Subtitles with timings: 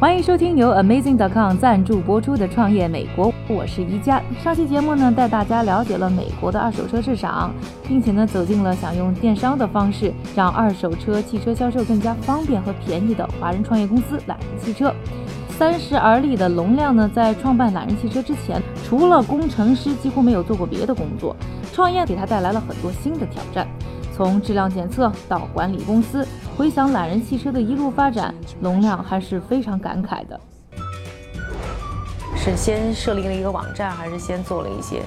[0.00, 4.22] 欢迎收听由 Amazing.com 赞助播出的《创业美国》，我是宜家。
[4.42, 7.52] 上期节目呢，带大家了解了美国的二手车市场，
[7.86, 14.90] 并且呢，走进了想用电商的方式让二手车汽车销售更加方便和便宜的华人创业公司懒人汽车。
[15.50, 21.36] 三十而立的龙亮呢，在创办懒人汽车之前，除了工程师，几乎没有做过别的工作。
[21.74, 23.68] 创业给他带来了很多新的挑战。
[24.20, 30.38] 从质量检测到管理公司，回想懒人汽车的一路发展，龙亮还是非常感慨的。
[32.36, 35.00] 是先设立了一个网站，还是先做了一些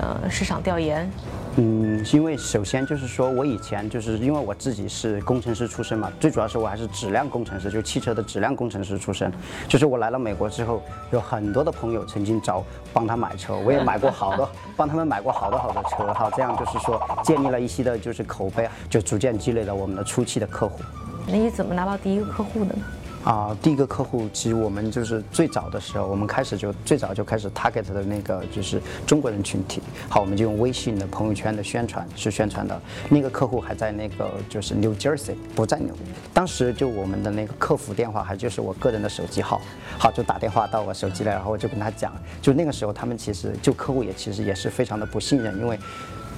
[0.00, 1.10] 呃市场调研？
[1.58, 9.32] 嗯，因为首先就是说我以前就是因为我自己是工程师出身嘛，最主要是我还是质量工程师，就汽车的质量工程师出身。
[9.66, 16.30] 就是我来了美国之后，有很多的朋友曾经找帮他买车，我也买过好多，帮他们买过好多好多车哈。
[16.36, 20.80] 这样就是说建立了一些的就是口碑，就逐渐积累了我们的初期的客户。
[21.26, 22.82] 那你怎么拿到第一个客户的呢？
[23.26, 29.82] 啊，第一个客户其实我们就是最早的时候，我们开始就最早就开始 target 的那个就是中国人群体。
[30.08, 32.80] 好，我们就用微信的朋友圈的宣传去宣传的。
[33.08, 36.00] 那个客户还在那个就是 New Jersey，不在纽约。
[36.32, 39.60] 当时就我们的那个客服电话还就是我个人的手机号，
[39.98, 45.76] 好就打电话到我手机来，然后我就跟他讲，就那个时候他们其实就客户也其实也是非常的不信任，因为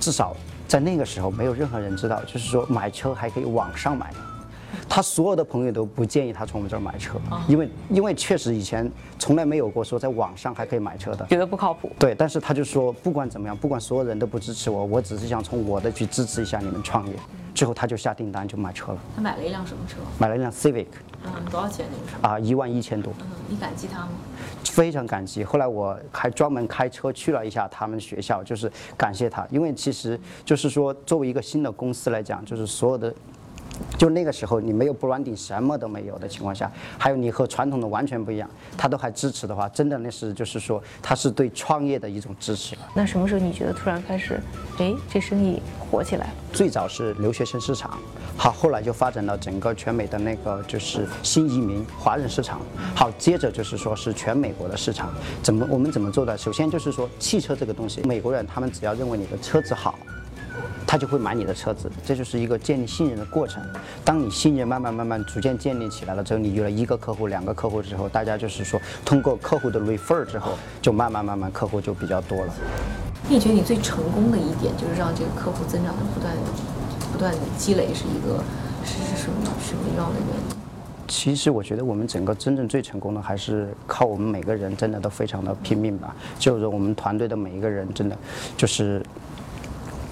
[0.00, 0.34] 至少
[0.66, 4.10] 在那个时候没有任何人知道，就是说买车还可以网上买。
[4.88, 11.90] 他所有的朋友都不建议他从我们这儿买车，因为因为确实以前从来没有过说在网上还可以买车的，觉得不靠谱。
[11.98, 17.14] 对，但是他就说不管怎么样，不管所有人都不支持我，我只是想从我的去支持一下你们创业。
[17.52, 18.98] 最后他就下订单就买车了。
[19.16, 19.96] 他买了一辆什么车？
[20.18, 20.86] 买了一辆 Civic。
[21.24, 22.28] 嗯，多少钱那个车？
[22.28, 23.12] 啊，一万一千多。
[23.20, 24.08] 嗯，你感激他吗？
[24.64, 25.42] 非常感激。
[25.42, 33.12] 后来我还专门开车去了一下他们学校，就是感谢他，因为其实就是说作为一个新的公司来讲，就是所有的。
[33.98, 42.76] 就那个时候，你没有 branding，什么都没有的情况下，还有你和传统的完全不一样，他都还支持的话，真的那是就是说，他是对创业的一种支持。
[42.94, 44.40] 那什么时候你觉得突然开始，
[44.78, 46.32] 哎，这生意火起来了？
[46.52, 47.98] 最早是留学生市场，
[48.36, 52.60] 好，后来就发展到整个全美的那个就是新移民华人市场，
[52.94, 55.12] 好，接着就是说是全美国的市场。
[55.42, 56.36] 怎么我们怎么做的？
[56.36, 59.98] 首先就是说汽车这个东西，美国人他们只要认为你的车子好。
[60.90, 63.62] 他就会买你的车子，这就是一个建立信任的过程。
[64.04, 72.52] 当你信任慢慢慢慢逐渐建立起来了之后，你有了一个客户、两个客户之后，大家就是说通过客户的 refer 之后，就慢慢慢慢客户就比较多了。
[73.28, 76.34] 你觉得你最成功的一点就是让这个客户增长的不断
[77.12, 78.42] 不断的积累，是一个
[78.84, 80.56] 是是什么什么样的原因？
[81.06, 88.18] 其实我觉得我们整个真正最成功的还是靠我们每个人真的都非常的拼命吧，就是我们团队的每一个人真的
[88.56, 89.00] 就是。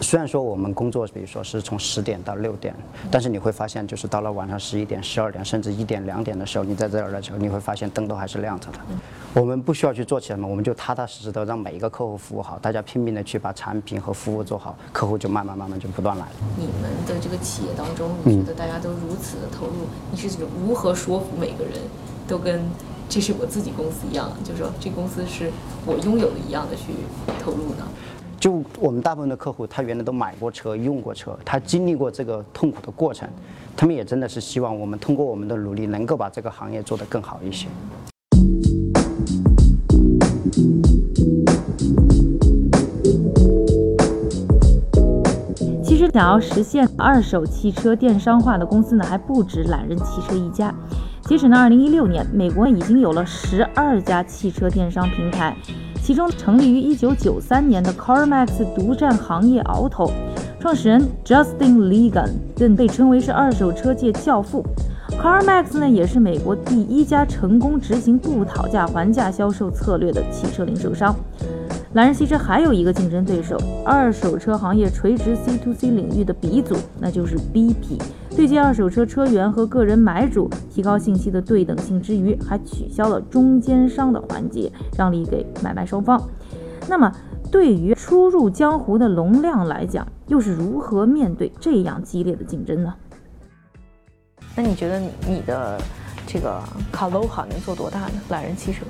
[0.00, 2.74] 虽然说我们工作，比如说是从十点到六点，
[3.10, 8.78] 但是你会发现，就是到了晚上十一点、十二点，甚至一点、两点的时候，你在这儿的时候，你会发现灯都还是亮着的。
[9.34, 16.32] 我们不需要去做什么，我们就踏踏实实的让每一个客户服务好，大家拼命的去把产品和服务做好，客户就慢慢慢慢就不断来了。
[16.56, 20.28] 你们的这个企业当中，你觉得大家都如此的投入，你是
[20.64, 21.74] 如何说服每个人
[22.26, 22.62] 都跟
[23.08, 25.50] 这是我自己公司一样，就是说这公司是
[25.84, 26.92] 我拥有的一样的去
[27.42, 27.86] 投入呢？
[28.40, 33.28] 就我们大部分的客户，他原来都买过车、用过车，他经历过这个痛苦的过程，
[33.76, 37.66] 他们也真的是希望我们通过我们的努力，能够把这个行业做得更好一些。
[45.82, 50.72] 其实，想要实现二手汽车电商化的公司呢，还不止懒人汽车一家。
[51.22, 55.56] 截止呢，二零一六年，美国已经有了十二家汽车电商平台。
[56.08, 60.10] 其中，成立于1993年的 CarMax 独占行业鳌头，
[60.58, 64.64] 创始人 Justin Legan 更被称为是二手车界教父。
[65.22, 71.14] CarMax 呢，也是美国第一家成功执行不讨价还价销售策略的汽车零售商。
[71.92, 78.00] 懒人汽车还有一个竞争对手，二手车行业垂直 C to C 领域的鼻祖，那就是 BP。
[78.38, 86.22] 对接二手车车源和个人买主，提高信息的对等性之余，还取消了中间商的环节，让利给买卖双方。
[86.88, 87.12] 那么
[87.50, 92.94] 对于初入江湖的龙亮来讲，又是如何面对这样激烈的竞争呢？
[94.54, 95.76] 那你觉得你的
[96.24, 96.62] 这个
[96.92, 98.12] 卡罗哈能做多大呢？
[98.28, 98.86] 懒人汽车？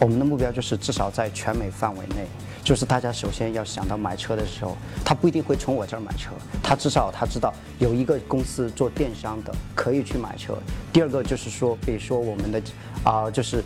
[0.00, 2.26] 我们的目标就是至少在全美范围内，
[2.68, 6.32] 就是大家首先要想到买车的时候，他不一定会从我这儿买车，
[6.62, 10.52] 他至少他知道有一个公司做电商的可以去买车。
[10.92, 12.60] 第二个就是说，比如说我们的
[13.02, 13.64] 啊，就是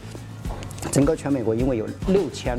[0.93, 2.56] 整个全美国，因为有六千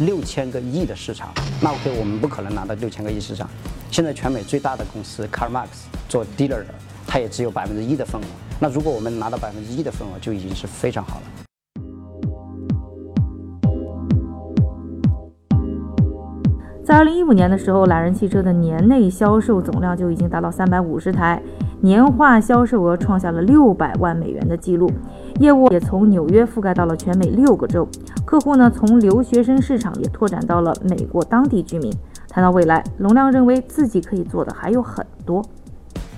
[0.00, 3.48] 六千个亿的市场，那 OK，我们不可能拿到六千个亿市场。
[3.92, 5.68] 现在全美最大的公司 CarMax
[6.08, 6.74] 做 dealer 的，
[7.06, 8.26] 它也只有百分之一的份额。
[8.58, 11.43] 那如果我们拿到百分之一的份额，就已经是非常好了。
[16.94, 21.42] 在二零一五年的时候，懒人汽车的年内销售总量就已经达到三百五十台，
[21.80, 24.88] 年化销售额创下了六百万美元的记录，
[25.40, 27.84] 业务也从纽约覆盖到了全美六个州，
[28.24, 31.92] 客户呢从留学生市场也拓展到了美国当地居民。
[32.28, 35.44] 谈到未来，龙亮认为自己可以做的还有很多。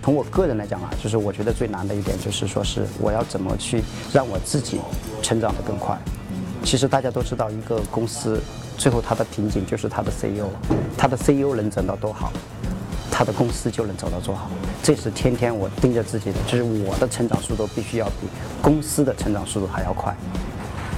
[0.03, 3.83] 从我个人来讲啊，就是我觉得最难的一点就是说是我要怎么去
[4.13, 4.79] 让我自己
[5.23, 5.99] 成长得更快。
[6.63, 8.39] 其实大家都知道，一个公司。
[8.77, 10.49] 最后，他的瓶颈就是他的 CEO，
[10.97, 12.31] 他的 CEO 能整到多好，
[13.11, 14.51] 他的公司就能走到多好。
[14.83, 18.29] 这是天天我盯着自己的，就是我的成长速度必须要比
[18.61, 20.15] 公司的成长速度还要快。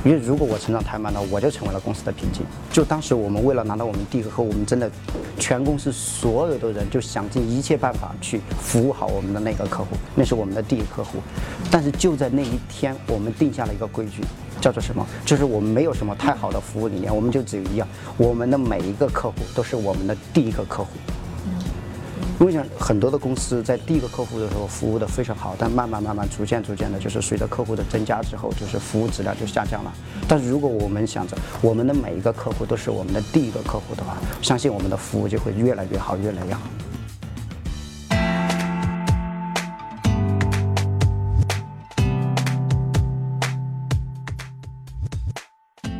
[0.04, 2.42] 因为如果我成长太慢了，我就成为了公司的瓶颈。
[2.72, 4.90] 就当时我们为了拿到我们第一个客户，我们真的
[5.38, 11.18] 全公司所有的人就想尽一切办法去服务好我们的那个客户，那是我们的第一个客户。
[11.70, 14.22] 但是就在那一天，我们定下了一个规矩。
[14.60, 15.06] 叫做什么？
[15.24, 17.86] 就是我们没有什么太好的服务理念，我们就只有一样：
[18.16, 20.90] 我们的每一个客户都是我们的第一个客户。
[22.40, 29.92] 因为讲很多的公司在第一个客户的时候服务的非常好，但慢慢慢慢逐渐逐渐的，就是随着客户的增加之后，就是服务质量就下降了。
[30.28, 36.60] 但是如果我们想着我们的每一个客户都是我们的第一个客户的话，相信我们的服务就会越来越好，越来越好。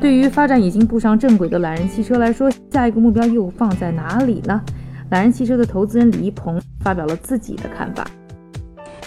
[0.00, 4.62] 对于发展已经步上正轨的懒人汽车来说，下一个目标又放在哪里呢？
[5.10, 8.06] 懒人汽车的投资人李一鹏发表了自己的看法。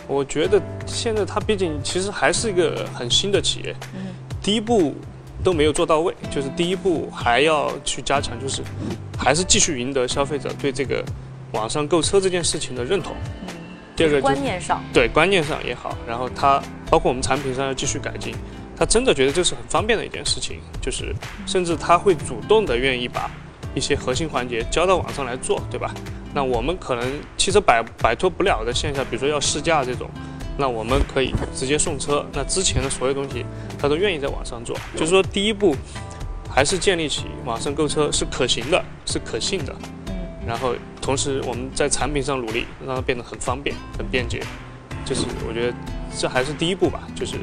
[0.08, 3.76] 我觉得现在它毕竟其实还是一个很新的企业，
[4.42, 4.96] 第一步
[5.44, 8.64] 都没有做到位，就是第一步还要去加强，就是
[9.18, 11.04] 还是继续赢得消费者对这个
[11.52, 13.16] 网上购车这件事情的认同。
[13.96, 18.34] 第二个观念上，对观念上也好，然后它包括我们产品上要继续改进。
[18.76, 21.14] 他真的觉得这是很方便的一件事情，就是
[21.46, 23.30] 甚至他会主动的愿意把
[23.74, 25.94] 一些核心环节交到网上来做，对吧？
[26.34, 30.10] 那我们可能汽车摆摆脱不了的现象，比如说要试驾这种，
[30.58, 32.26] 那我们可以直接送车。
[32.34, 33.46] 那之前的所有东西，
[33.78, 34.76] 他都愿意在网上做。
[34.96, 35.76] 就是说，第一步
[36.50, 39.76] 还是建立起网上购车是可行的，是可信的。
[40.08, 40.16] 嗯。
[40.48, 44.42] 然后同时我们在产品上努力，让它变得很方便、很便捷。
[45.14, 45.74] 就是我觉得。
[46.14, 47.38] 这还是第一步吧，就是，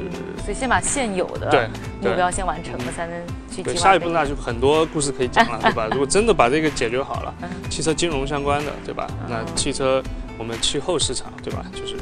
[0.45, 1.67] 所以先把现有的对
[2.07, 3.19] 目标先完成了，才能
[3.51, 5.87] 去对下一步那就很多故事可以讲了， 对吧？
[5.89, 7.33] 如果真的把这个解决好了，
[7.67, 9.07] 汽车金融相关的，对吧？
[9.27, 10.03] 那汽车
[10.37, 11.65] 我们气候市场，对吧？
[11.73, 11.95] 就是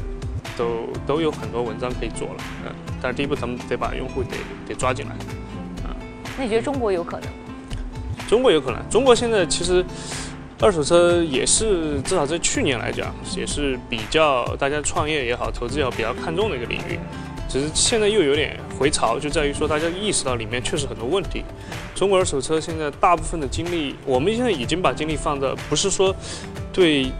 [0.58, 2.36] 都都有很多文章可以做了，
[2.66, 2.72] 嗯。
[3.00, 4.36] 但是第一步咱们得把用户得
[4.68, 5.12] 得抓进来，
[5.88, 5.96] 啊。
[6.36, 7.30] 那你觉得中国有可能？
[8.28, 9.82] 中国有可能，中国现在其实。
[10.60, 16.98] 二手车也是，至少在去年来讲，也是比较大家创业也好，投资也好比较看重的一个领域。
[17.48, 21.44] 只是现在又有点回潮，就在于说大家意识到里面确实很多问题。
[21.94, 26.14] 中国二手车现在大部分的精力，我们现在已经把精力放在不是说
[26.72, 27.10] 对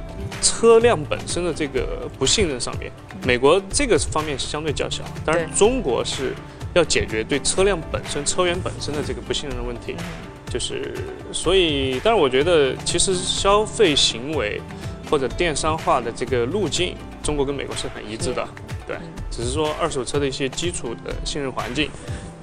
[0.42, 2.92] 车辆本身的这个不信任上面，
[3.24, 6.34] 美国这个方面是相对较小，当然中国是
[6.74, 9.94] 要解决对车辆本身、车源本身的这个不信任的问题。
[10.50, 10.94] 就是，
[11.32, 14.60] 所以，但是我觉得，其实消费行为
[15.10, 18.48] 或者电商化的这个路径，中国跟美国是很一致的，
[18.86, 18.96] 对。
[19.30, 21.90] 只是说二手车的一些基础的信任环境，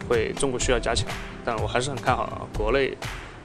[0.08, 1.08] 会中国需要加强。
[1.44, 2.96] 但我还是很看好国内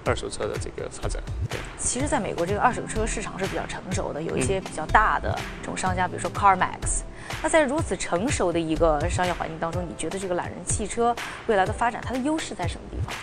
[0.05, 1.23] 二手车的这个发展。
[1.49, 1.59] 对。
[1.79, 7.03] 其实，在美国这个二手车市场是比较成熟的，有一些比较大的这种商家，比如说 CarMax。
[7.43, 13.15] 那在如此成熟的一个商业环境当中，你觉得这个懒人汽车未来的发展，它的优势在什么地方？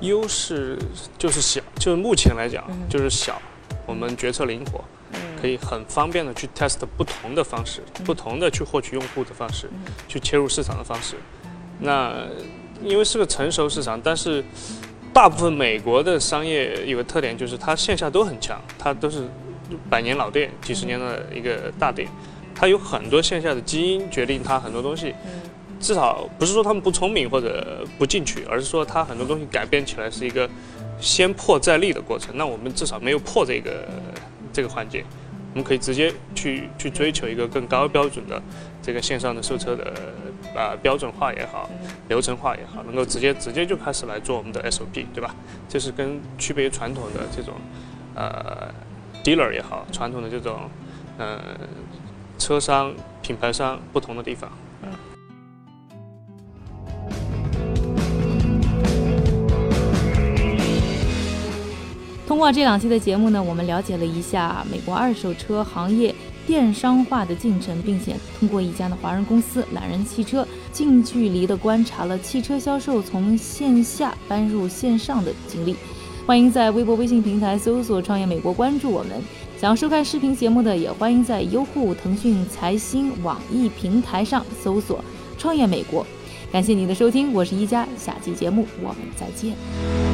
[0.00, 0.78] 优势
[1.16, 3.40] 就是小，就是目前来讲就是小，
[3.86, 4.84] 我们决策灵活，
[5.40, 9.68] 可以很方便的去 test 不同的方式，不同的去获取用户的方式，
[10.08, 11.16] 去切入市场的方式。
[11.80, 12.14] 那
[12.82, 14.44] 因为是个成熟市场，但是
[15.12, 19.22] 大部分美国的商业有个特点，就是它线下都很强，它都是
[19.88, 22.08] 百年老店、几十年的一个大店，
[22.54, 25.14] 它有很多线下的基因决定它很多东西。
[25.84, 30.48] 至少不是说他们不聪明或者不进取，而是说他很多东西改变起来是一个
[30.98, 32.34] 先破再立的过程。
[32.38, 33.86] 那我们至少没有破这个
[34.50, 35.04] 这个环节，
[35.52, 38.42] 我们可以直接去去追求一个更高标准的
[38.80, 39.92] 这个线上的售车的
[40.56, 41.68] 啊标准化也好，
[42.08, 45.34] 流程化也好，能够直接直接就开始来做我们的 SOP，对吧？
[45.68, 47.52] 这是跟区别于传统的这种
[48.14, 48.72] 呃
[49.22, 50.70] dealer 也好，传统的这种
[51.18, 51.38] 呃
[52.38, 54.50] 车商品牌商不同的地方。
[62.34, 66.12] 通过这两期的节目呢，我们了解了一下美国二手车行业
[66.44, 75.76] 电商化的进程，并且通过一家的华人公司懒人汽车，近距离的观察了汽车销售从线下搬入线上的经历。
[76.26, 79.12] 欢迎在微博、微信平台搜索“创业美国”，关注我们。
[79.56, 85.02] 想要收看视频节目的，也欢迎在优酷、腾讯、财新、网易平台上搜索
[85.38, 86.04] “创业美国”。
[86.50, 90.13] 感谢你的收听，我是一加，下期节目我们再见。